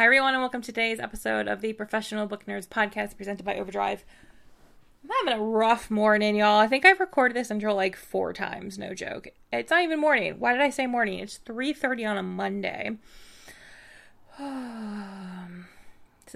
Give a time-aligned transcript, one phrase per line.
[0.00, 3.56] Hi, everyone, and welcome to today's episode of the Professional Book Nerds podcast presented by
[3.56, 4.02] Overdrive.
[5.04, 6.58] I'm having a rough morning, y'all.
[6.58, 9.28] I think I've recorded this until like four times, no joke.
[9.52, 10.36] It's not even morning.
[10.38, 11.18] Why did I say morning?
[11.18, 12.96] It's 3.30 on a Monday.
[14.38, 14.46] so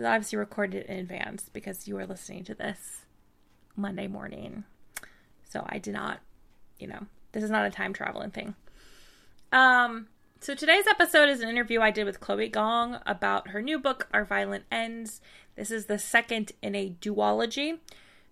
[0.05, 3.07] obviously recorded in advance because you are listening to this
[3.77, 4.65] Monday morning.
[5.49, 6.21] So I did not,
[6.79, 8.57] you know, this is not a time traveling thing.
[9.52, 10.09] Um,
[10.45, 14.09] so today's episode is an interview I did with Chloe Gong about her new book,
[14.12, 15.23] Our Violent Ends.
[15.57, 17.79] This is the second in a duology.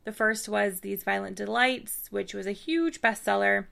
[0.04, 3.68] The first was These Violent Delights, which was a huge bestseller.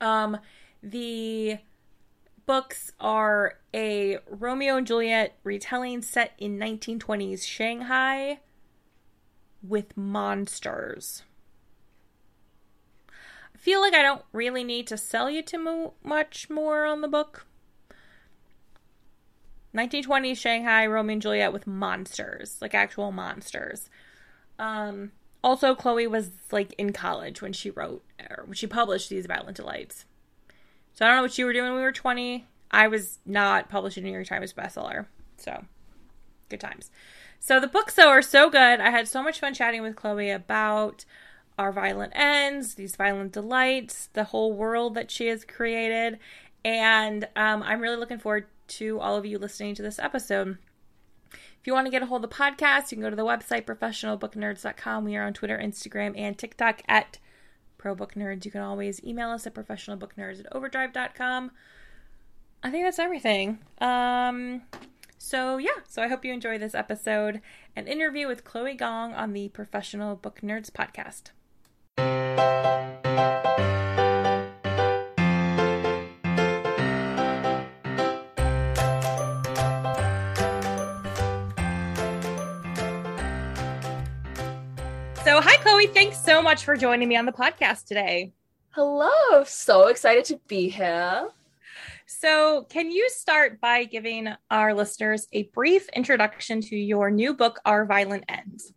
[0.00, 0.38] Um,
[0.82, 1.58] the
[2.44, 8.40] books are a Romeo and Juliet retelling set in 1920s Shanghai
[9.62, 11.22] with monsters.
[13.60, 17.08] Feel like I don't really need to sell you too mo- much more on the
[17.08, 17.44] book.
[19.76, 23.90] 1920s Shanghai Romeo and Juliet with monsters, like actual monsters.
[24.58, 25.12] Um,
[25.44, 29.58] also, Chloe was like in college when she wrote or when she published these Violent
[29.58, 30.06] Delights.
[30.94, 32.46] So I don't know what you were doing when we were 20.
[32.70, 35.04] I was not published in New York Times bestseller.
[35.36, 35.66] So
[36.48, 36.90] good times.
[37.38, 38.80] So the books though are so good.
[38.80, 41.04] I had so much fun chatting with Chloe about
[41.60, 46.18] our violent ends, these violent delights, the whole world that she has created,
[46.64, 50.56] and um, I'm really looking forward to all of you listening to this episode.
[51.32, 53.26] If you want to get a hold of the podcast, you can go to the
[53.26, 55.04] website professionalbooknerds.com.
[55.04, 57.18] We are on Twitter, Instagram, and TikTok at
[57.78, 58.46] ProBookNerds.
[58.46, 61.50] You can always email us at professionalbooknerds at overdrive.com.
[62.62, 63.58] I think that's everything.
[63.82, 64.62] Um,
[65.18, 67.42] so, yeah, so I hope you enjoy this episode
[67.76, 71.32] an interview with Chloe Gong on the Professional Book Nerds podcast.
[85.22, 85.86] So, hi, Chloe.
[85.86, 88.32] Thanks so much for joining me on the podcast today.
[88.70, 89.44] Hello.
[89.44, 91.28] So excited to be here.
[92.06, 97.60] So, can you start by giving our listeners a brief introduction to your new book,
[97.64, 98.72] Our Violent Ends?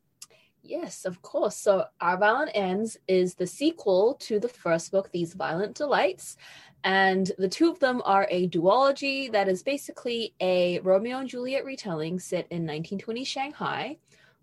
[0.65, 1.57] Yes, of course.
[1.57, 6.37] So, Our Violent Ends is the sequel to the first book, These Violent Delights.
[6.85, 11.65] And the two of them are a duology that is basically a Romeo and Juliet
[11.65, 13.97] retelling set in 1920 Shanghai,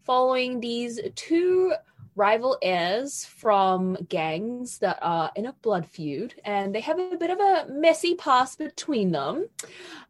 [0.04, 1.72] following these two
[2.20, 7.30] rival heirs from gangs that are in a blood feud and they have a bit
[7.30, 9.48] of a messy past between them.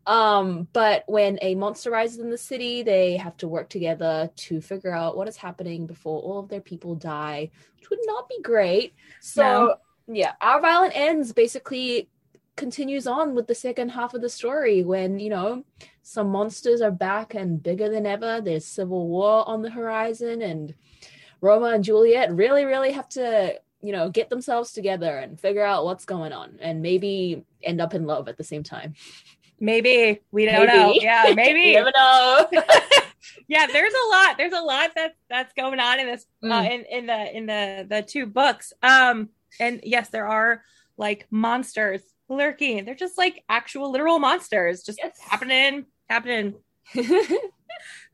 [0.07, 4.61] Um, but when a monster rises in the city they have to work together to
[4.61, 8.43] figure out what is happening before all of their people die which would not be
[8.43, 8.93] great.
[9.21, 9.43] So
[10.09, 10.15] no.
[10.21, 12.09] yeah our violent ends basically
[12.57, 15.65] continues on with the second half of the story when you know
[16.03, 18.41] some monsters are back and bigger than ever.
[18.41, 20.75] There's civil war on the horizon and
[21.41, 25.85] Roma and Juliet really, really have to, you know, get themselves together and figure out
[25.85, 28.95] what's going on and maybe end up in love at the same time.
[29.59, 30.21] Maybe.
[30.31, 30.79] We don't maybe.
[30.79, 30.95] know.
[30.95, 31.61] Yeah, maybe.
[31.61, 32.47] you never know.
[33.49, 34.39] yeah, there's a lot.
[34.39, 36.53] There's a lot that that's going on in this uh, mm.
[36.53, 38.73] uh, in in the in the the two books.
[38.83, 40.63] Um and yes, there are
[40.97, 42.85] like monsters lurking.
[42.85, 45.19] They're just like actual literal monsters just yes.
[45.21, 46.55] happening happening.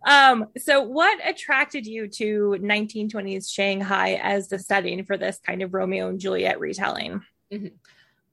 [0.07, 5.75] Um, so what attracted you to 1920s Shanghai as the setting for this kind of
[5.75, 7.23] Romeo and Juliet retelling?
[7.53, 7.69] Mm-hmm.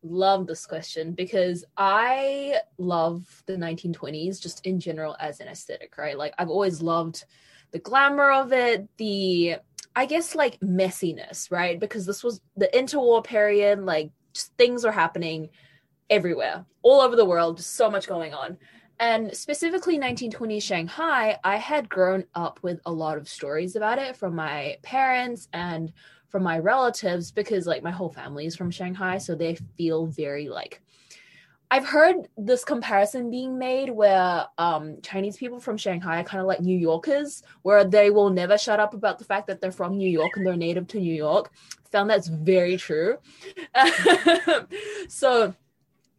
[0.03, 6.17] Love this question because I love the 1920s just in general as an aesthetic, right?
[6.17, 7.23] Like I've always loved
[7.71, 9.55] the glamour of it, the
[9.95, 11.79] I guess like messiness, right?
[11.79, 15.49] Because this was the interwar period, like just things are happening
[16.09, 18.57] everywhere, all over the world, just so much going on.
[18.99, 24.15] And specifically 1920 Shanghai, I had grown up with a lot of stories about it
[24.15, 25.91] from my parents and
[26.29, 30.49] from my relatives because like my whole family is from Shanghai, so they feel very
[30.49, 30.81] like
[31.73, 36.45] I've heard this comparison being made where um, Chinese people from Shanghai are kind of
[36.45, 39.97] like New Yorkers, where they will never shut up about the fact that they're from
[39.97, 41.51] New York and they're native to New York.
[41.91, 43.17] Found that's very true.
[45.07, 45.55] so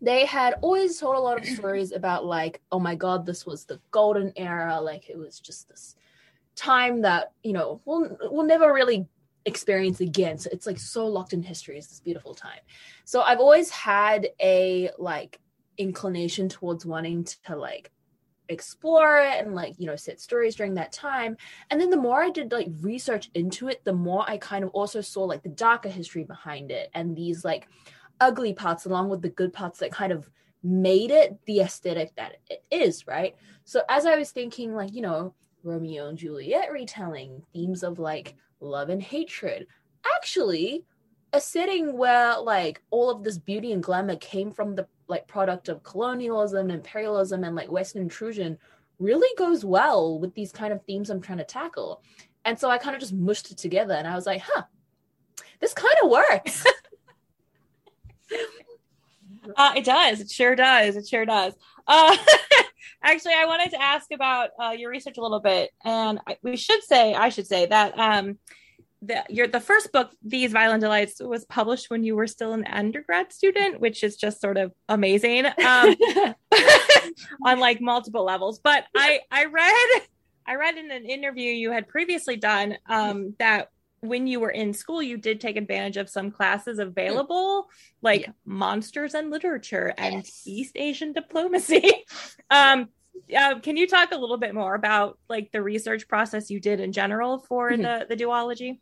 [0.00, 3.64] they had always told a lot of stories about like oh my god this was
[3.64, 5.96] the golden era like it was just this
[6.56, 9.06] time that you know we'll we'll never really
[9.46, 10.38] experience again.
[10.38, 11.78] So it's like so locked in history.
[11.78, 12.60] is this beautiful time.
[13.04, 15.40] So I've always had a like
[15.76, 17.90] inclination towards wanting to like
[18.48, 21.34] explore it and like you know set stories during that time
[21.70, 24.70] and then the more i did like research into it the more i kind of
[24.70, 27.66] also saw like the darker history behind it and these like
[28.20, 30.28] ugly parts along with the good parts that kind of
[30.62, 35.02] made it the aesthetic that it is right so as i was thinking like you
[35.02, 39.66] know romeo and juliet retelling themes of like love and hatred
[40.16, 40.84] actually
[41.34, 45.68] a setting where like all of this beauty and glamour came from the like product
[45.68, 48.56] of colonialism, imperialism, and like Western intrusion
[49.00, 52.02] really goes well with these kind of themes I'm trying to tackle.
[52.44, 54.62] And so I kind of just mushed it together and I was like, huh,
[55.60, 56.64] this kind of works.
[59.56, 60.20] uh, it does.
[60.20, 60.96] It sure does.
[60.96, 61.54] It sure does.
[61.86, 62.16] Uh,
[63.02, 65.70] actually, I wanted to ask about uh, your research a little bit.
[65.84, 68.38] And I, we should say, I should say that um,
[69.02, 72.64] the your the first book, These Violent Delights, was published when you were still an
[72.66, 75.54] undergrad student, which is just sort of amazing um,
[77.44, 78.60] on like multiple levels.
[78.60, 80.02] But I I read
[80.46, 83.68] I read in an interview you had previously done um, that
[84.04, 87.68] when you were in school, you did take advantage of some classes available,
[88.02, 88.32] like yeah.
[88.44, 90.42] monsters and literature and yes.
[90.44, 92.04] East Asian diplomacy.
[92.50, 92.88] um,
[93.36, 96.80] uh, can you talk a little bit more about like the research process you did
[96.80, 97.82] in general for mm-hmm.
[97.82, 98.78] the the duology?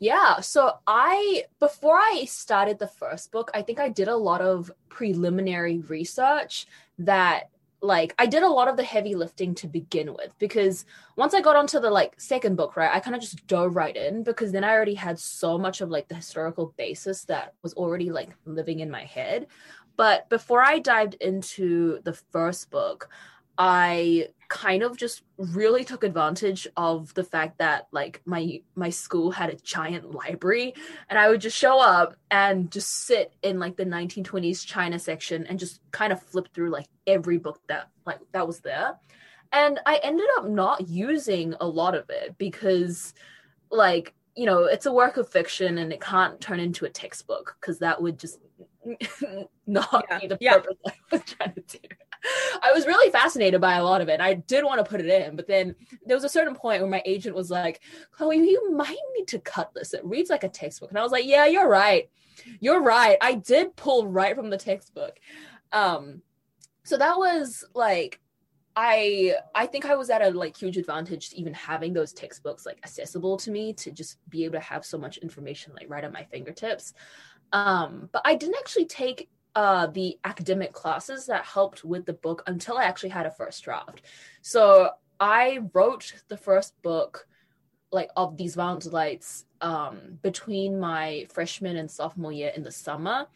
[0.00, 0.40] Yeah.
[0.40, 4.70] So I, before I started the first book, I think I did a lot of
[4.88, 6.66] preliminary research
[6.98, 7.48] that
[7.82, 10.84] like I did a lot of the heavy lifting to begin with because
[11.16, 13.96] once I got onto the like second book, right, I kind of just dove right
[13.96, 17.74] in because then I already had so much of like the historical basis that was
[17.74, 19.46] already like living in my head.
[19.96, 23.08] But before I dived into the first book,
[23.56, 29.30] I kind of just really took advantage of the fact that like my my school
[29.30, 30.74] had a giant library
[31.08, 35.46] and I would just show up and just sit in like the 1920s China section
[35.46, 38.98] and just kind of flip through like every book that like that was there.
[39.52, 43.14] And I ended up not using a lot of it because
[43.70, 47.56] like you know it's a work of fiction and it can't turn into a textbook
[47.60, 48.40] because that would just
[49.68, 50.18] not yeah.
[50.18, 50.54] be the yeah.
[50.54, 51.78] purpose I was trying to do.
[52.62, 54.20] I was really fascinated by a lot of it.
[54.20, 55.74] I did want to put it in, but then
[56.04, 57.80] there was a certain point where my agent was like,
[58.12, 59.94] Chloe, you might need to cut this.
[59.94, 60.90] It reads like a textbook.
[60.90, 62.08] And I was like, yeah, you're right.
[62.60, 63.16] You're right.
[63.20, 65.18] I did pull right from the textbook.
[65.72, 66.22] Um,
[66.84, 68.20] so that was like
[68.76, 72.78] I I think I was at a like huge advantage even having those textbooks like
[72.82, 76.12] accessible to me to just be able to have so much information like right at
[76.12, 76.94] my fingertips.
[77.52, 82.42] Um, but I didn't actually take uh, the academic classes that helped with the book
[82.46, 84.02] until I actually had a first draft.
[84.42, 87.26] So I wrote the first book
[87.92, 93.26] like of these violent delights um, between my freshman and sophomore year in the summer.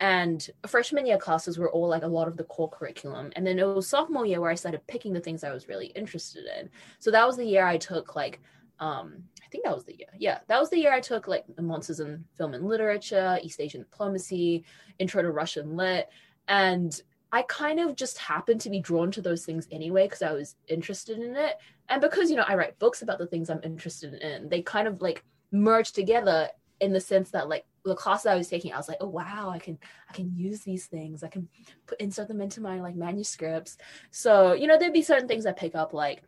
[0.00, 3.30] And freshman year classes were all like a lot of the core curriculum.
[3.36, 5.86] And then it was sophomore year where I started picking the things I was really
[5.86, 6.68] interested in.
[6.98, 8.40] So that was the year I took like
[8.80, 9.22] um,
[9.52, 10.08] think that was the year.
[10.18, 13.82] Yeah, that was the year I took like monsters in film and literature, East Asian
[13.82, 14.64] diplomacy,
[14.98, 16.08] intro to Russian lit,
[16.48, 17.00] and
[17.30, 20.56] I kind of just happened to be drawn to those things anyway because I was
[20.66, 21.58] interested in it,
[21.88, 24.88] and because you know I write books about the things I'm interested in, they kind
[24.88, 25.22] of like
[25.52, 26.48] merge together
[26.80, 29.08] in the sense that like the class that I was taking, I was like, oh
[29.08, 29.78] wow, I can
[30.10, 31.22] I can use these things.
[31.22, 31.48] I can
[31.86, 33.76] put insert them into my like manuscripts.
[34.10, 36.22] So you know, there'd be certain things I pick up like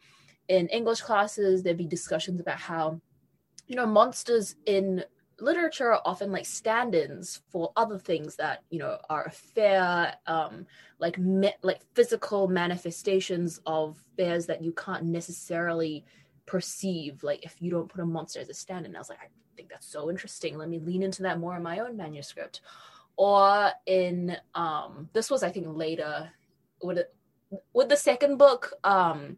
[0.49, 1.63] in English classes.
[1.63, 3.01] There'd be discussions about how
[3.67, 5.05] you know, monsters in
[5.41, 10.65] literature are often like stand-ins for other things that you know are fair um
[11.01, 16.05] like me- like physical manifestations of bears that you can't necessarily
[16.47, 17.23] perceive.
[17.23, 19.69] Like if you don't put a monster as a stand-in i was like i think
[19.69, 20.57] that's so interesting.
[20.57, 22.61] Let me lean into that more in my own manuscript.
[23.17, 26.31] Or in um this was i think later
[26.83, 26.99] with
[27.73, 29.37] with the second book um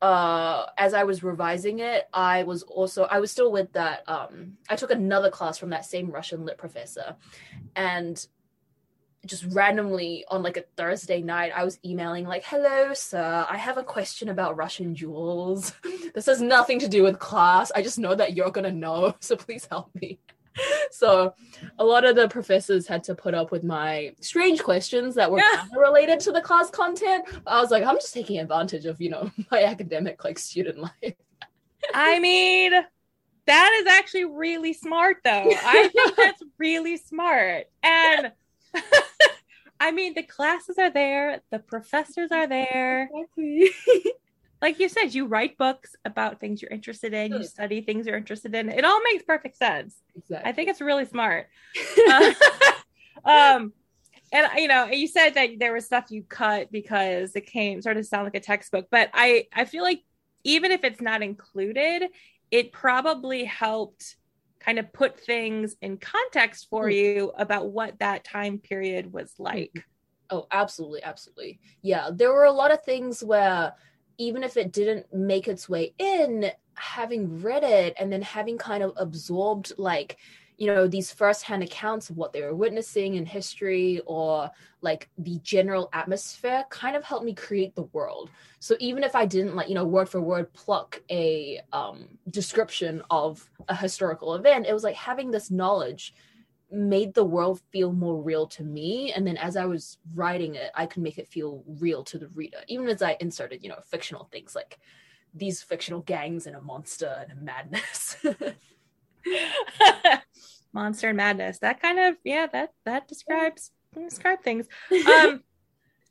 [0.00, 4.56] uh as i was revising it i was also i was still with that um
[4.68, 7.16] i took another class from that same russian lit professor.
[7.74, 8.24] And
[9.26, 13.76] just randomly on like a thursday night i was emailing like hello sir i have
[13.76, 15.72] a question about russian jewels.
[16.14, 17.70] This has nothing to do with class.
[17.74, 20.18] I just know that you're gonna know so please help me
[20.90, 21.34] so
[21.78, 25.38] a lot of the professors had to put up with my strange questions that were
[25.38, 25.64] yeah.
[25.76, 27.24] related to the class content.
[27.46, 31.14] I was like, I'm just taking advantage of, you know, my academic like student life.
[31.94, 32.72] I mean,
[33.46, 35.50] that is actually really smart though.
[35.64, 37.66] I think that's really smart.
[37.82, 38.32] And
[39.80, 43.08] I mean, the classes are there, the professors are there.
[43.14, 43.70] Exactly.
[44.60, 48.16] Like you said, you write books about things you're interested in, you study things you're
[48.16, 48.68] interested in.
[48.68, 49.96] It all makes perfect sense.
[50.16, 50.50] Exactly.
[50.50, 51.48] I think it's really smart.
[52.08, 52.32] uh,
[53.24, 53.72] um,
[54.32, 57.96] and you know, you said that there was stuff you cut because it came sort
[57.96, 60.02] of sound like a textbook, but I I feel like
[60.44, 62.08] even if it's not included,
[62.50, 64.16] it probably helped
[64.58, 66.94] kind of put things in context for mm.
[66.94, 69.70] you about what that time period was like.
[69.70, 69.80] Mm-hmm.
[70.30, 71.58] Oh, absolutely, absolutely.
[71.80, 73.72] Yeah, there were a lot of things where
[74.18, 78.82] even if it didn't make its way in, having read it and then having kind
[78.82, 80.16] of absorbed like
[80.58, 85.38] you know these firsthand accounts of what they were witnessing in history or like the
[85.42, 88.30] general atmosphere kind of helped me create the world.
[88.60, 93.02] So even if i didn't like you know word for word pluck a um, description
[93.10, 96.14] of a historical event it was like having this knowledge
[96.70, 99.12] made the world feel more real to me.
[99.12, 102.28] And then as i was writing it i could make it feel real to the
[102.28, 104.78] reader even as i inserted you know fictional things like
[105.34, 108.16] these fictional gangs and a monster and a madness.
[110.72, 111.58] Monster and madness.
[111.60, 114.66] That kind of yeah that that describes describe things.
[115.06, 115.42] Um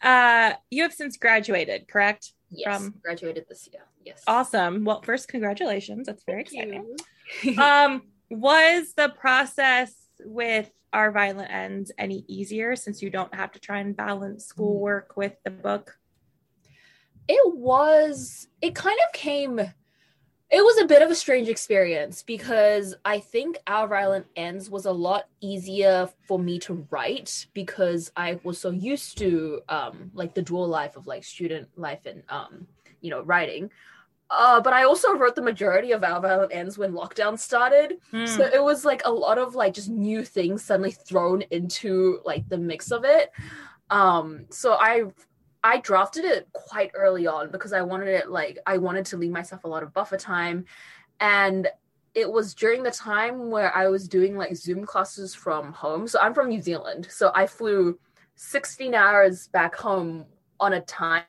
[0.02, 2.34] uh you have since graduated correct?
[2.50, 2.96] Yes From...
[3.04, 3.84] graduated this year.
[4.04, 4.24] Yes.
[4.28, 4.84] Awesome.
[4.84, 6.08] Well first congratulations.
[6.08, 6.74] That's very Thank
[7.44, 7.60] exciting.
[7.60, 9.94] Um was the process
[10.24, 15.18] with our violent ends any easier since you don't have to try and balance schoolwork
[15.18, 15.98] with the book
[17.28, 19.60] it was it kind of came
[20.50, 24.86] it was a bit of a strange experience because I think Our Violent Ends was
[24.86, 30.34] a lot easier for me to write because I was so used to um like
[30.36, 32.68] the dual life of like student life and um
[33.02, 33.72] you know writing.
[34.30, 37.98] Uh, but I also wrote the majority of Our Violent Ends when lockdown started.
[38.12, 38.28] Mm.
[38.28, 42.48] So it was like a lot of like just new things suddenly thrown into like
[42.50, 43.32] the mix of it.
[43.90, 45.04] Um, so I
[45.64, 49.32] I drafted it quite early on because I wanted it like I wanted to leave
[49.32, 50.66] myself a lot of buffer time
[51.20, 51.68] and
[52.14, 56.08] it was during the time where I was doing like Zoom classes from home.
[56.08, 57.08] So I'm from New Zealand.
[57.12, 58.00] So I flew
[58.36, 60.26] 16 hours back home
[60.60, 61.24] on a time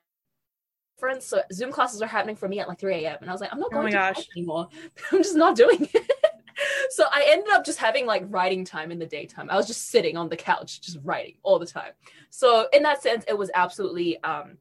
[1.20, 3.18] So Zoom classes are happening for me at like 3 a.m.
[3.20, 4.28] And I was like, I'm not oh going oh to gosh.
[4.36, 4.68] anymore.
[5.12, 6.12] I'm just not doing it.
[6.90, 9.48] so I ended up just having like writing time in the daytime.
[9.50, 11.92] I was just sitting on the couch, just writing all the time.
[12.30, 14.58] So in that sense, it was absolutely um,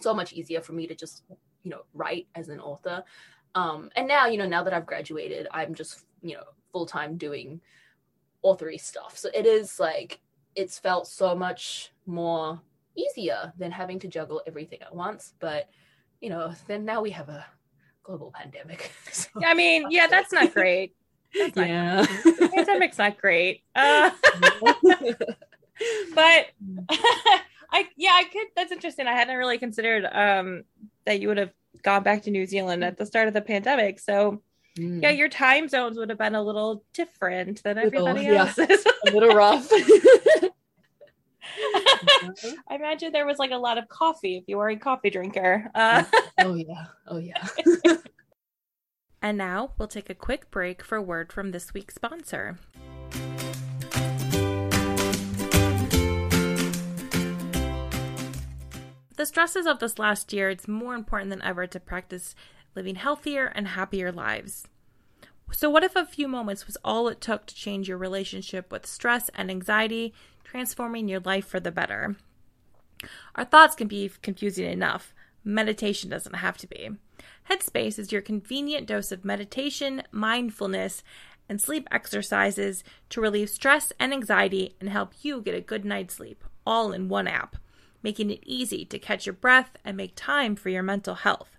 [0.00, 1.22] so much easier for me to just,
[1.62, 3.04] you know, write as an author.
[3.54, 7.16] Um, and now, you know, now that I've graduated, I'm just, you know, full time
[7.16, 7.60] doing
[8.44, 9.16] authory stuff.
[9.16, 10.20] So it is like
[10.54, 12.60] it's felt so much more
[12.98, 15.34] easier than having to juggle everything at once.
[15.38, 15.68] But
[16.20, 17.46] you know, then now we have a
[18.02, 18.92] global pandemic.
[19.12, 20.94] So I mean, yeah, that's not great.
[21.36, 22.52] That's not yeah, great.
[22.52, 23.62] pandemic's not great.
[23.74, 24.10] Uh,
[26.14, 26.46] but
[27.70, 28.48] I yeah, I could.
[28.54, 29.06] That's interesting.
[29.06, 30.64] I hadn't really considered um
[31.04, 31.52] that you would have
[31.82, 33.98] gone back to New Zealand at the start of the pandemic.
[33.98, 34.42] So
[34.78, 35.02] mm.
[35.02, 38.84] yeah, your time zones would have been a little different than everybody little, else's.
[38.86, 39.10] Yeah.
[39.10, 39.70] a little rough.
[42.68, 45.70] I imagine there was like a lot of coffee if you were a coffee drinker.
[45.74, 46.04] Uh,
[46.38, 47.44] oh yeah, oh yeah.
[49.22, 52.58] and now we'll take a quick break for word from this week's sponsor.
[59.16, 62.36] The stresses of this last year, it's more important than ever to practice
[62.76, 64.68] living healthier and happier lives.
[65.50, 68.86] So, what if a few moments was all it took to change your relationship with
[68.86, 70.14] stress and anxiety,
[70.50, 72.16] transforming your life for the better?
[73.34, 75.14] Our thoughts can be confusing enough.
[75.44, 76.90] Meditation doesn't have to be.
[77.50, 81.02] Headspace is your convenient dose of meditation, mindfulness,
[81.48, 86.14] and sleep exercises to relieve stress and anxiety and help you get a good night's
[86.14, 87.56] sleep, all in one app,
[88.02, 91.58] making it easy to catch your breath and make time for your mental health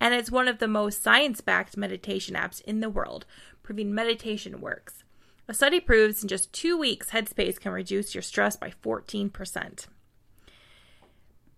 [0.00, 3.26] and it's one of the most science backed meditation apps in the world,
[3.62, 5.04] proving meditation works.
[5.48, 9.86] A study proves in just two weeks, Headspace can reduce your stress by 14%.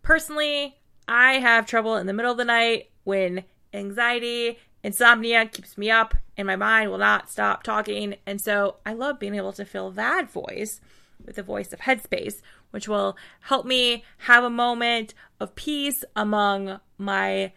[0.02, 0.76] Personally,
[1.06, 6.14] I have trouble in the middle of the night when anxiety, insomnia keeps me up
[6.36, 8.16] and my mind will not stop talking.
[8.26, 10.80] And so I love being able to fill that voice
[11.24, 16.78] with the voice of Headspace, which will help me have a moment of peace among
[16.98, 17.52] my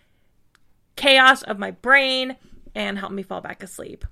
[0.96, 2.38] chaos of my brain
[2.74, 4.06] and help me fall back asleep.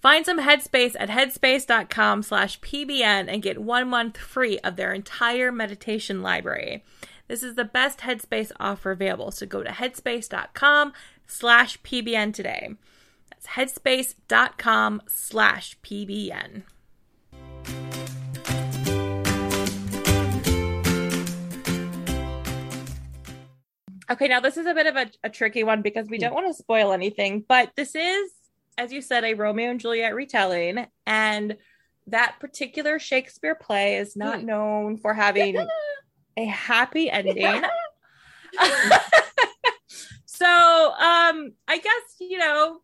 [0.00, 5.52] Find some headspace at headspace.com slash pbn and get one month free of their entire
[5.52, 6.84] meditation library.
[7.28, 10.92] This is the best headspace offer available, so go to headspace.com
[11.26, 12.70] slash pbn today.
[13.30, 16.62] That's headspace.com slash pbn.
[24.10, 26.48] Okay, now this is a bit of a, a tricky one because we don't want
[26.48, 28.32] to spoil anything, but this is,
[28.80, 31.56] as you said, a Romeo and Juliet retelling, and
[32.06, 34.46] that particular Shakespeare play is not Hmm.
[34.46, 35.56] known for having
[36.36, 37.62] a happy ending.
[40.24, 42.80] so, um, I guess you know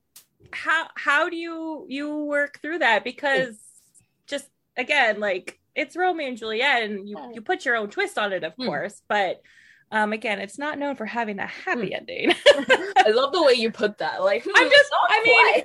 [0.53, 3.59] how how do you you work through that because
[4.27, 8.33] just again like it's Romeo and Juliet and you you put your own twist on
[8.33, 8.67] it of Hmm.
[8.67, 9.41] course but
[9.93, 13.71] um again it's not known for having a happy ending I love the way you
[13.71, 14.23] put that.
[14.23, 15.65] Like, hmm, I'm just- I mean-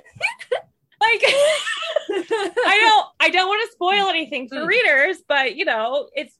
[1.00, 1.22] like
[2.56, 4.66] I don't I don't want to spoil anything for Mm.
[4.68, 6.36] readers, but you know, it's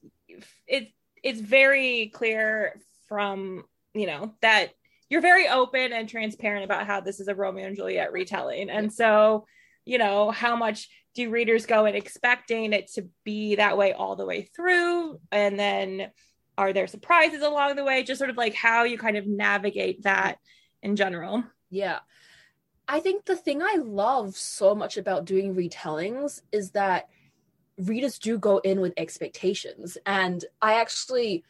[0.67, 3.63] it's it's very clear from,
[3.93, 4.71] you know, that
[5.09, 8.69] you're very open and transparent about how this is a Romeo and Juliet retelling.
[8.69, 9.45] And so,
[9.85, 14.15] you know, how much do readers go in expecting it to be that way all
[14.15, 15.19] the way through?
[15.31, 16.09] And then
[16.57, 18.03] are there surprises along the way?
[18.03, 20.39] Just sort of like how you kind of navigate that
[20.81, 21.43] in general.
[21.69, 21.99] Yeah.
[22.87, 27.07] I think the thing I love so much about doing retellings is that
[27.77, 29.97] readers do go in with expectations.
[30.05, 31.43] And I actually,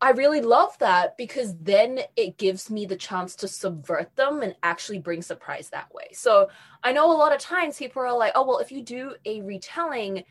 [0.00, 4.54] I really love that because then it gives me the chance to subvert them and
[4.62, 6.08] actually bring surprise that way.
[6.12, 6.48] So
[6.82, 9.42] I know a lot of times people are like, oh, well, if you do a
[9.42, 10.22] retelling,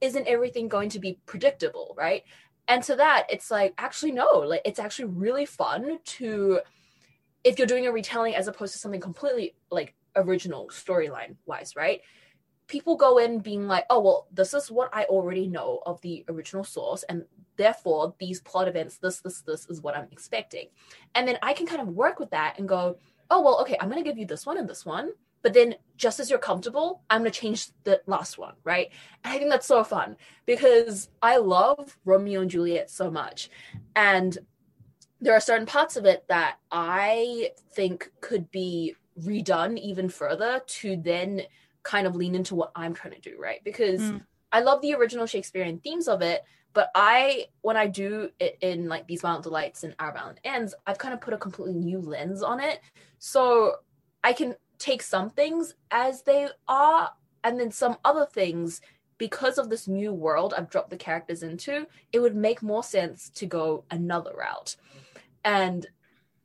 [0.00, 2.22] isn't everything going to be predictable, right?
[2.68, 6.60] And to that, it's like, actually, no, like it's actually really fun to
[7.44, 12.00] if you're doing a retelling as opposed to something completely like original storyline wise, right?
[12.66, 16.24] People go in being like, oh, well, this is what I already know of the
[16.28, 17.24] original source, and
[17.56, 20.68] therefore these plot events, this, this, this is what I'm expecting.
[21.14, 22.96] And then I can kind of work with that and go,
[23.30, 25.10] oh, well, okay, I'm going to give you this one and this one.
[25.44, 28.88] But then just as you're comfortable, I'm going to change the last one, right?
[29.22, 33.50] And I think that's so fun because I love Romeo and Juliet so much.
[33.94, 34.36] And
[35.20, 40.96] there are certain parts of it that I think could be redone even further to
[40.96, 41.42] then
[41.82, 43.62] kind of lean into what I'm trying to do, right?
[43.62, 44.24] Because Mm.
[44.50, 48.88] I love the original Shakespearean themes of it, but I, when I do it in
[48.88, 52.00] like these violent delights and our violent ends, I've kind of put a completely new
[52.00, 52.80] lens on it.
[53.18, 53.76] So
[54.22, 57.10] I can take some things as they are,
[57.42, 58.80] and then some other things
[59.16, 63.30] because of this new world I've dropped the characters into, it would make more sense
[63.30, 64.76] to go another route.
[65.44, 65.86] And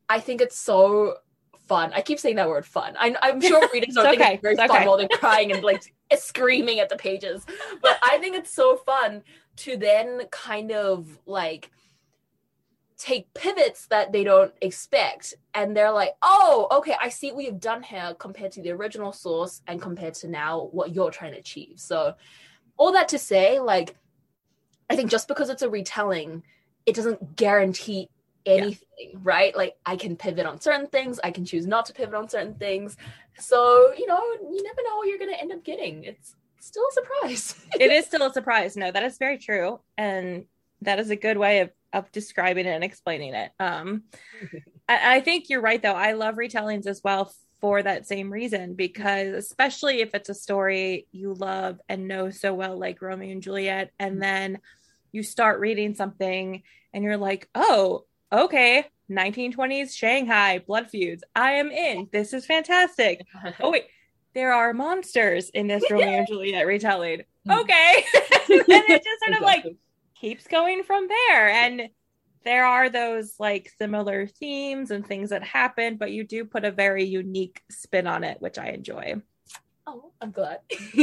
[0.08, 1.16] I think it's so
[1.68, 1.92] fun.
[1.94, 2.96] I keep saying that word fun.
[2.98, 4.88] I, I'm sure readers don't It's think it's very It's fun okay.
[4.88, 7.46] while they're crying and like screaming at the pages.
[7.82, 9.24] But I think it's so fun
[9.58, 11.72] to then kind of like
[13.00, 15.34] take pivots that they don't expect.
[15.54, 19.12] And they're like oh okay i see what you've done here compared to the original
[19.12, 21.74] source and compared to now what you're trying to achieve.
[21.78, 22.16] So
[22.78, 23.96] all that to say like
[24.90, 26.44] i think just because it's a retelling
[26.86, 28.10] it doesn't guarantee
[28.46, 28.86] anything
[29.22, 29.56] right?
[29.56, 31.20] Like i can pivot on certain things.
[31.24, 32.98] I can choose not to pivot on certain things.
[33.38, 36.04] So you know you never know what you're going to end up getting.
[36.04, 37.56] It's still a surprise.
[37.80, 38.76] It is still a surprise.
[38.76, 39.80] No, that is very true.
[39.98, 40.46] And
[40.82, 43.52] that is a good way of, of describing it and explaining it.
[43.60, 44.04] Um,
[44.90, 45.94] I, I think you're right, though.
[45.94, 51.08] I love retellings as well for that same reason, because especially if it's a story
[51.12, 54.60] you love and know so well, like Romeo and Juliet, and then
[55.12, 61.24] you start reading something and you're like, oh, okay, 1920s Shanghai blood feuds.
[61.36, 62.08] I am in.
[62.12, 63.26] This is fantastic.
[63.60, 63.86] Oh, wait.
[64.36, 67.24] There are monsters in this Romeo and Juliet retelling.
[67.48, 67.62] Mm.
[67.62, 68.06] Okay.
[68.50, 69.66] and it just sort of like.
[70.20, 71.50] Keeps going from there.
[71.50, 71.90] And
[72.44, 76.72] there are those like similar themes and things that happen, but you do put a
[76.72, 79.22] very unique spin on it, which I enjoy.
[79.88, 80.60] oh i'm glad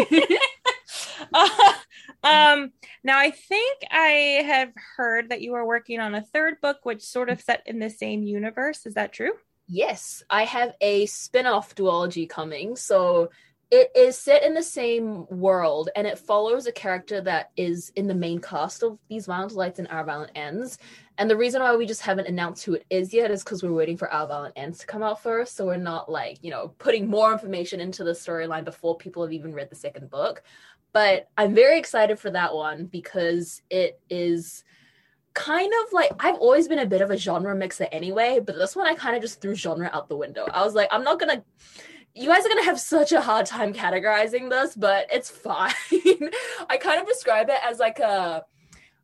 [2.22, 6.84] um, now I think I have heard that you are working on a third book,
[6.84, 8.86] which sort of set in the same universe.
[8.86, 9.32] Is that true?
[9.68, 12.76] Yes, I have a spin-off duology coming.
[12.76, 13.30] So
[13.70, 18.06] it is set in the same world and it follows a character that is in
[18.06, 20.78] the main cast of these violent delights and our violent ends.
[21.18, 23.72] And the reason why we just haven't announced who it is yet is because we're
[23.72, 25.56] waiting for our violent ends to come out first.
[25.56, 29.32] So we're not like, you know, putting more information into the storyline before people have
[29.32, 30.44] even read the second book.
[30.92, 34.62] But I'm very excited for that one because it is
[35.34, 38.76] kind of like I've always been a bit of a genre mixer anyway, but this
[38.76, 40.46] one I kind of just threw genre out the window.
[40.52, 41.42] I was like, I'm not gonna.
[42.16, 45.72] You guys are gonna have such a hard time categorizing this, but it's fine.
[46.70, 48.44] I kind of describe it as like a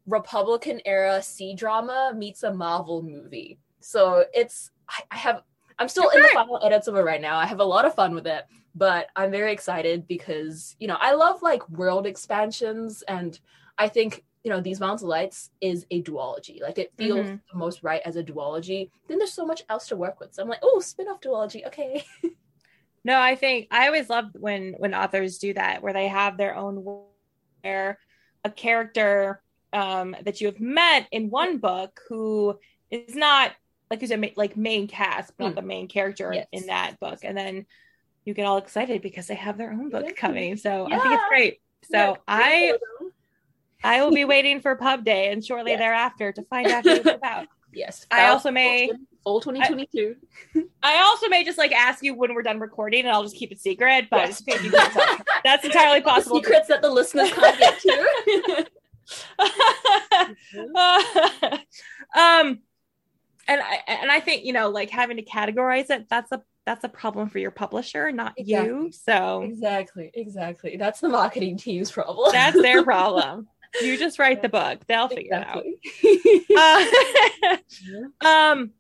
[0.07, 3.59] Republican era C drama meets a Marvel movie.
[3.81, 5.43] So it's I, I have
[5.79, 7.37] I'm still in the final edits of it right now.
[7.39, 8.45] I have a lot of fun with it,
[8.75, 13.39] but I'm very excited because you know I love like world expansions and
[13.79, 17.41] I think you know these Violent Lights is a duology like it feels Mhm.
[17.53, 20.43] the most right as a duology then there's so much else to work with so
[20.43, 22.05] i'm like oh spin-off duology okay
[23.05, 26.55] No, I think I always love when when authors do that, where they have their
[26.57, 26.85] own
[27.63, 27.99] where
[28.45, 32.59] a character um, that you have met in one book who
[32.91, 33.53] is not
[33.91, 35.57] like you said, like main cast, but not Hmm.
[35.57, 36.47] the main character Yes.
[36.53, 37.67] in that book, and then
[38.25, 40.13] you get all excited because they have their own book Yeah.
[40.13, 40.57] coming.
[40.57, 41.61] So I think it's great.
[41.91, 42.79] So Yeah, I.
[43.85, 45.81] I will be waiting for Pub Day and shortly Yes.
[45.81, 47.49] thereafter to find out who it's about.
[47.73, 48.93] yes I also may-
[49.25, 50.17] full 2022
[50.83, 53.53] I also may just like ask you when we're done recording, and I'll just keep
[53.53, 54.09] it secret.
[54.11, 54.43] But Yes.
[54.47, 56.37] if you can't tell me, that's entirely The possible.
[56.43, 58.67] secrets that the listeners can't get to
[62.17, 62.59] um,
[63.49, 66.85] and I and I think you know, like having to categorize it, that's a that's
[66.85, 68.91] a problem for your publisher, not you.
[68.93, 73.49] So exactly exactly that's the marketing team's problem that's their problem.
[73.83, 77.59] You just write the book; they'll figure exactly it out.
[78.23, 78.71] Uh, um,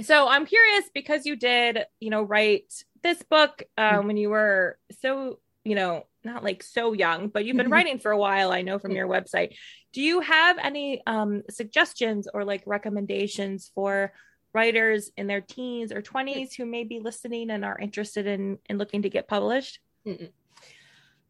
[0.00, 4.78] so I'm curious because you did, you know, write this book um, when you were
[5.00, 7.72] so, you know, not like so young, but you've been Mhm.
[7.72, 8.52] writing for a while.
[8.52, 9.56] I know from your website.
[9.92, 14.12] Do you have any um, suggestions or like recommendations for
[14.54, 18.78] writers in their teens or 20s who may be listening and are interested in in
[18.78, 19.80] looking to get published?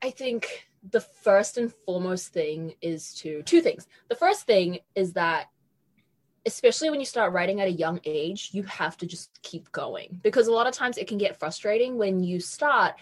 [0.02, 3.86] I think the first and foremost thing is to two things.
[4.08, 5.48] The first thing is that
[6.44, 10.20] especially when you start writing at a young age, you have to just keep going
[10.22, 12.94] because a lot of times it can get frustrating when you start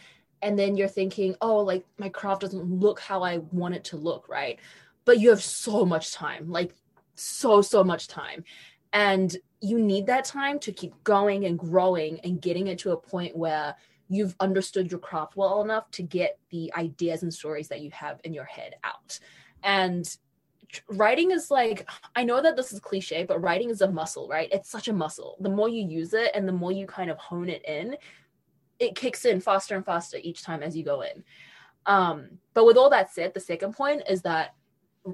[0.43, 3.97] and then you're thinking, "Oh, like my craft doesn't look how I want it to
[3.97, 4.59] look," right?
[5.05, 6.75] But you have so much time, like
[7.15, 8.45] so so much time.
[8.93, 12.97] And you need that time to keep going and growing and getting it to a
[12.97, 13.77] point where
[14.09, 18.21] you've understood your craft well enough to get the ideas and stories that you have
[18.25, 19.19] in your head out.
[19.63, 20.05] And
[20.89, 24.49] writing is like, I know that this is cliche, but writing is a muscle, right?
[24.53, 25.37] It's such a muscle.
[25.41, 27.97] The more you use it and the more you kind of hone it in,
[28.79, 31.25] it kicks in faster and faster each time as you go in.
[31.87, 34.55] Um, but with all that said, the second point is that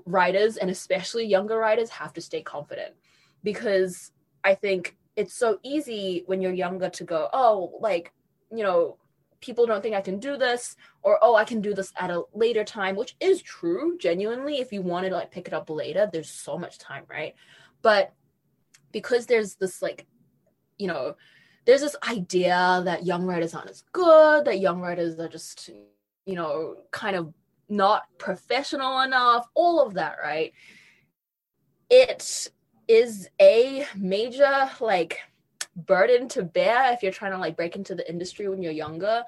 [0.04, 2.94] writers and especially younger writers have to stay confident
[3.42, 4.12] because
[4.44, 8.12] I think it's so easy when you're younger to go, oh, like,
[8.50, 8.98] you know,
[9.40, 12.22] people don't think I can do this, or oh, I can do this at a
[12.34, 14.58] later time, which is true, genuinely.
[14.58, 17.34] If you wanted to like pick it up later, there's so much time, right?
[17.82, 18.12] But
[18.92, 20.06] because there's this like,
[20.78, 21.16] you know,
[21.64, 25.68] there's this idea that young writers aren't as good, that young writers are just,
[26.24, 27.34] you know, kind of
[27.68, 30.52] not professional enough, all of that, right?
[31.90, 32.48] It
[32.88, 35.18] is a major like
[35.76, 39.24] burden to bear if you're trying to like break into the industry when you're younger.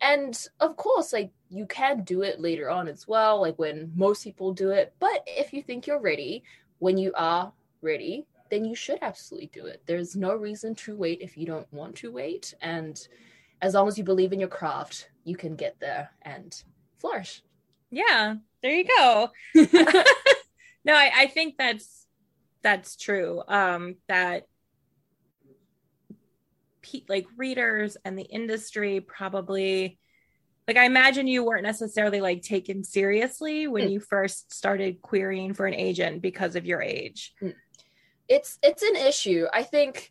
[0.00, 4.24] And of course, like you can do it later on as well, like when most
[4.24, 4.92] people do it.
[4.98, 6.42] But if you think you're ready,
[6.78, 9.82] when you are ready, then you should absolutely do it.
[9.86, 12.54] There's no reason to wait if you don't want to wait.
[12.60, 13.00] And
[13.62, 16.62] as long as you believe in your craft, you can get there and
[16.98, 17.42] flourish.
[17.90, 19.30] Yeah, there you go.
[20.84, 22.06] no I, I think that's
[22.62, 24.46] that's true um that
[27.08, 29.98] like readers and the industry probably
[30.68, 33.92] like i imagine you weren't necessarily like taken seriously when Mm.
[33.92, 37.34] you first started querying for an agent because of your age
[38.28, 39.44] it's it's an issue.
[39.52, 40.10] I think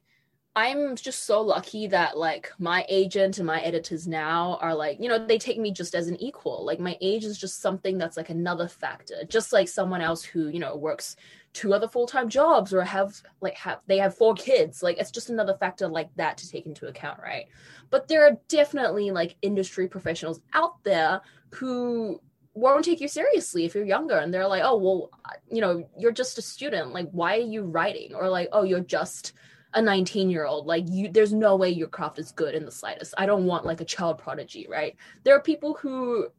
[0.55, 5.09] I'm just so lucky that like my agent and my editors now are like, you
[5.09, 6.63] know, they take me just as an equal.
[6.63, 9.23] Like my age is just something that's like another factor.
[9.27, 11.15] Just like someone else who, you know, works
[11.54, 14.82] two other full-time jobs or have like have they have four kids.
[14.82, 17.46] Like it's just another factor like that to take into account, right?
[17.92, 22.20] But there are definitely like industry professionals out there who
[22.56, 25.10] won't take you seriously if you're younger and they're like oh well
[25.50, 26.92] you know you're just a student.
[26.92, 28.16] Like why are you writing?
[28.16, 29.34] Or like oh you're just
[29.76, 32.72] a 19 year old like you there's no way your craft is good in the
[32.72, 33.13] slightest.
[33.18, 34.96] I don't want like a child prodigy right?
[35.24, 36.30] There are people who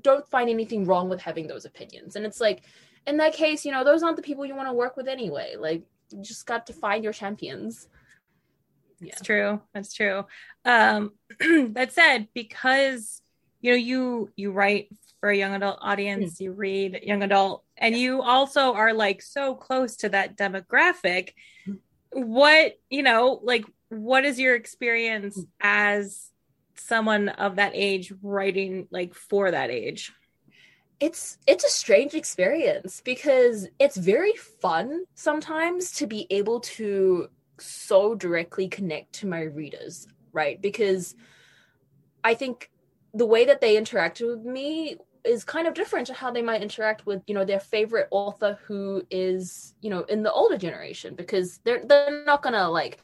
[0.00, 2.16] don't find anything wrong with having those opinions.
[2.16, 2.64] And it's like
[3.06, 5.54] in that case you know those aren't the people you want to work with anyway
[5.58, 7.88] like you just got to find your champions
[9.00, 9.60] yeah It's true.
[9.72, 10.26] That's true.
[10.64, 11.12] Um,
[11.72, 13.20] that said, because
[13.60, 14.88] you know you you write
[15.20, 16.44] for a young adult audience, hmm.
[16.44, 21.30] you read young adult, and you also are like so close to that demographic.
[21.64, 21.74] Hmm.
[22.12, 25.42] What you know, like, what is your experience hmm.
[25.60, 26.30] as
[26.76, 30.12] someone of that age writing like for that age?
[31.00, 37.28] It's it's a strange experience because it's very fun sometimes to be able to
[37.58, 40.60] so directly connect to my readers right?
[40.60, 41.14] Because
[42.24, 42.70] i think
[43.12, 46.62] the way that they interact with me is kind of different to how they might
[46.62, 51.14] interact with you know their favorite author who is you know in the older generation
[51.14, 52.98] because they're they're not gonna like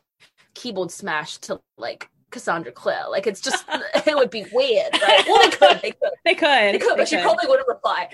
[0.55, 3.09] keyboard smash to like Cassandra Clare.
[3.09, 3.65] Like it's just
[4.07, 5.25] it would be weird, right?
[5.27, 8.09] Well, they could, they could, they could, they could, but she probably wouldn't reply,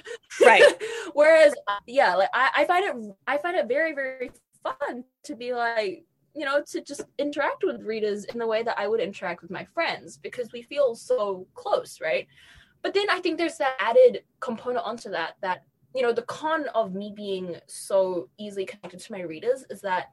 [0.44, 0.62] right?
[1.12, 1.54] Whereas,
[1.86, 4.30] yeah, like I, I find it, I find it very, very
[4.62, 8.78] fun to be like, you know, to just interact with readers in the way that
[8.78, 12.26] I would interact with my friends because we feel so close, right?
[12.82, 15.62] But then I think there's that added component onto that that
[15.94, 20.10] you know the con of me being so easily connected to my readers is that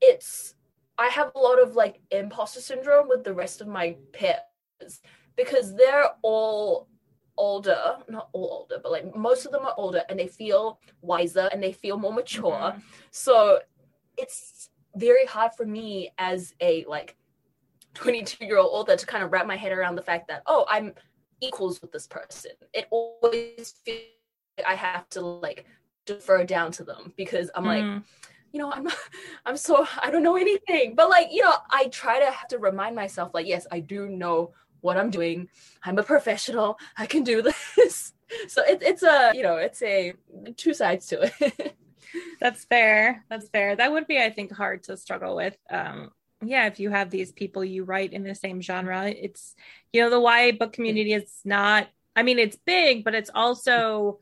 [0.00, 0.55] it's
[0.98, 5.00] I have a lot of like imposter syndrome with the rest of my peers
[5.36, 6.88] because they're all
[7.36, 11.48] older, not all older, but like most of them are older and they feel wiser
[11.52, 12.52] and they feel more mature.
[12.52, 12.80] Mm-hmm.
[13.10, 13.60] So
[14.16, 17.16] it's very hard for me as a like
[17.94, 20.64] 22 year old author to kind of wrap my head around the fact that, oh,
[20.68, 20.94] I'm
[21.40, 22.52] equals with this person.
[22.72, 24.00] It always feels
[24.56, 25.66] like I have to like
[26.06, 27.92] defer down to them because I'm mm-hmm.
[27.94, 28.02] like,
[28.56, 28.88] you know, I'm
[29.46, 30.94] I'm so I don't know anything.
[30.94, 34.08] But like, you know, I try to have to remind myself, like, yes, I do
[34.08, 35.48] know what I'm doing.
[35.84, 36.78] I'm a professional.
[36.96, 37.42] I can do
[37.76, 38.14] this.
[38.48, 40.14] So it, it's a, you know, it's a
[40.56, 41.76] two sides to it.
[42.40, 43.24] That's fair.
[43.28, 43.76] That's fair.
[43.76, 45.56] That would be, I think, hard to struggle with.
[45.70, 49.54] Um, yeah, if you have these people you write in the same genre, it's,
[49.92, 54.20] you know, the YA book community is not, I mean, it's big, but it's also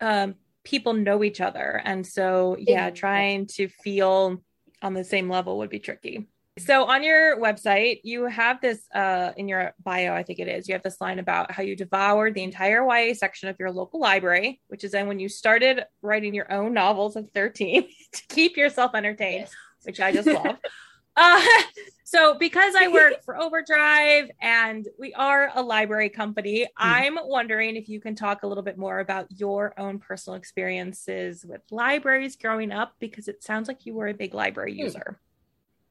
[0.00, 1.80] um, people know each other.
[1.84, 4.42] And so, yeah, trying to feel
[4.80, 6.28] on the same level would be tricky.
[6.58, 10.68] So on your website, you have this uh, in your bio, I think it is.
[10.68, 14.00] You have this line about how you devoured the entire YA section of your local
[14.00, 18.58] library, which is then when you started writing your own novels at 13 to keep
[18.58, 19.52] yourself entertained, yes.
[19.84, 20.58] which I just love.
[21.16, 21.42] Uh,
[22.04, 26.68] so because I work for Overdrive and we are a library company, mm.
[26.78, 31.44] I'm wondering if you can talk a little bit more about your own personal experiences
[31.44, 34.78] with libraries growing up, because it sounds like you were a big library mm.
[34.78, 35.18] user.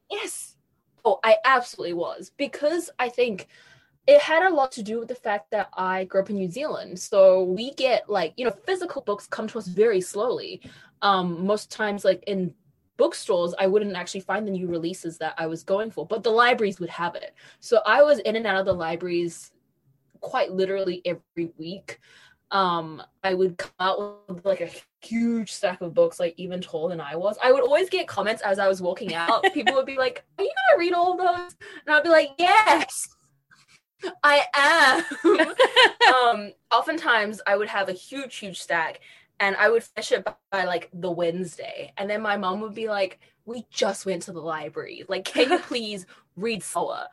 [0.09, 0.55] Yes.
[1.03, 3.47] Oh, I absolutely was because I think
[4.07, 6.49] it had a lot to do with the fact that I grew up in New
[6.49, 6.99] Zealand.
[6.99, 10.61] So we get like, you know, physical books come to us very slowly.
[11.01, 12.53] Um, most times, like in
[13.01, 16.29] bookstores, I wouldn't actually find the new releases that I was going for, but the
[16.29, 17.33] libraries would have it.
[17.59, 19.51] So I was in and out of the libraries
[20.19, 21.99] quite literally every week.
[22.51, 24.69] Um, I would come out with like a
[25.01, 27.39] huge stack of books, like even taller than I was.
[27.43, 29.41] I would always get comments as I was walking out.
[29.53, 31.55] People would be like, Are you gonna read all those?
[31.87, 33.09] And I'd be like, Yes.
[34.23, 35.03] I am.
[36.13, 38.99] um, oftentimes I would have a huge, huge stack
[39.41, 41.91] and I would finish it by, by, like the Wednesday.
[41.97, 45.03] And then my mom would be like, We just went to the library.
[45.09, 46.05] Like, can you please
[46.37, 47.07] read slower?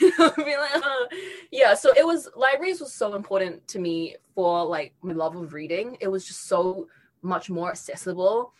[0.18, 0.38] like,
[0.74, 1.06] uh.
[1.52, 5.52] Yeah, so it was libraries was so important to me for like my love of
[5.52, 5.96] reading.
[6.00, 6.88] It was just so
[7.22, 8.52] much more accessible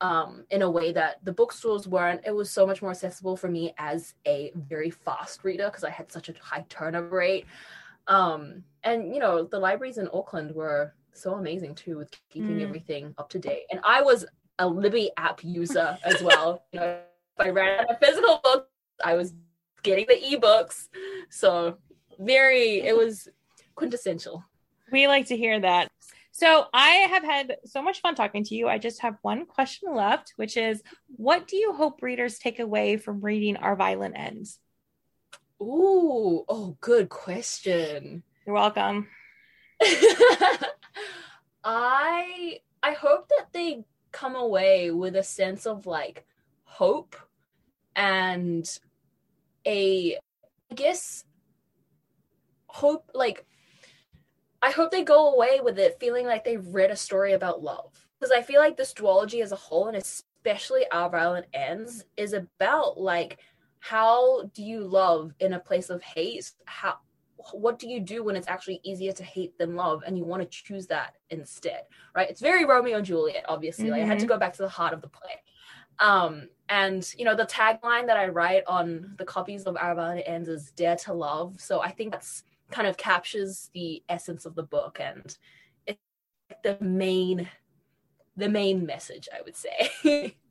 [0.00, 2.22] um, in a way that the bookstores weren't.
[2.24, 5.90] It was so much more accessible for me as a very fast reader because I
[5.90, 7.46] had such a high turnover rate.
[8.06, 12.62] Um, and you know, the libraries in Auckland were so amazing too with keeping mm.
[12.62, 13.64] everything up to date.
[13.70, 14.24] And I was
[14.58, 16.64] a Libby app user as well.
[16.72, 17.00] you know,
[17.38, 18.68] if I read a physical book,
[19.04, 19.32] I was
[19.82, 20.88] getting the ebooks.
[21.30, 21.78] So
[22.18, 23.28] very, it was
[23.74, 24.44] quintessential.
[24.92, 25.90] We like to hear that.
[26.32, 28.68] So I have had so much fun talking to you.
[28.68, 32.96] I just have one question left, which is what do you hope readers take away
[32.96, 34.58] from reading Our Violent Ends?
[35.60, 38.22] Ooh, oh, good question.
[38.46, 39.08] You're welcome.
[41.64, 46.26] I I hope that they come away with a sense of like
[46.64, 47.16] hope
[47.94, 48.68] and
[49.66, 50.16] a
[50.70, 51.24] I guess
[52.66, 53.46] hope like
[54.62, 58.06] I hope they go away with it feeling like they've read a story about love.
[58.18, 62.34] Because I feel like this duology as a whole, and especially Our Violent Ends, is
[62.34, 63.38] about like
[63.78, 66.52] how do you love in a place of hate?
[66.66, 66.98] How
[67.52, 70.42] what do you do when it's actually easier to hate than love and you want
[70.42, 71.82] to choose that instead
[72.14, 72.28] right?
[72.28, 73.92] It's very romeo and juliet obviously mm-hmm.
[73.92, 74.34] like i had to mm-hmm.
[74.34, 75.42] go back to the heart of the play.
[75.98, 80.48] Um and you know the tagline that i write on the copies of Violent Ends
[80.48, 81.60] is dare to love.
[81.60, 85.36] So i think that's kind of captures the essence of the book and
[85.86, 85.98] it's
[86.62, 87.48] the main
[88.36, 90.36] the main message i would say.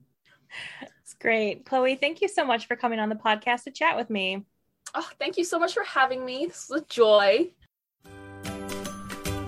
[1.04, 1.66] It's great.
[1.66, 4.46] Chloe thank you so much for coming on the podcast to chat with me
[4.96, 6.46] Oh, thank you so much for having me.
[6.48, 7.50] This is a joy.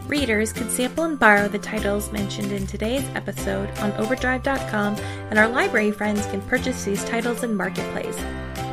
[0.08, 4.96] Readers can sample and borrow the titles mentioned in today's episode on overdrive.com,
[5.30, 8.18] and our library friends can purchase these titles in Marketplace.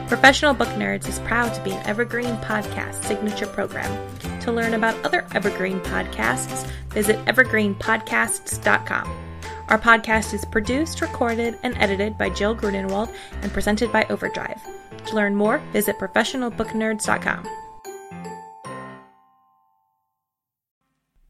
[0.08, 4.10] Professional Book Nerds is proud to be an Evergreen Podcast signature program.
[4.40, 9.24] To learn about other Evergreen podcasts, visit evergreenpodcasts.com.
[9.68, 14.60] Our podcast is produced, recorded, and edited by Jill Grunenwald and presented by Overdrive.
[15.06, 17.46] To learn more, visit professionalbooknerds.com.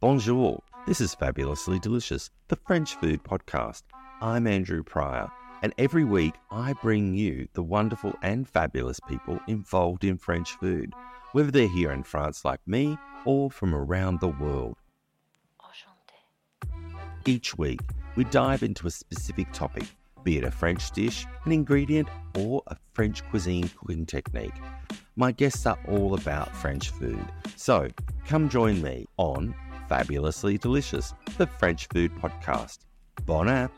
[0.00, 3.83] Bonjour, this is Fabulously Delicious, the French food podcast.
[4.20, 5.28] I'm Andrew Pryor,
[5.62, 10.92] and every week I bring you the wonderful and fabulous people involved in French food,
[11.33, 14.76] whether they're here in France like me or from around the world.
[17.26, 17.81] Each week,
[18.16, 19.85] we dive into a specific topic,
[20.24, 24.54] be it a French dish, an ingredient, or a French cuisine cooking technique.
[25.16, 27.26] My guests are all about French food,
[27.57, 27.88] so
[28.26, 29.54] come join me on
[29.88, 32.78] Fabulously Delicious, the French food podcast.
[33.26, 33.72] Bon app!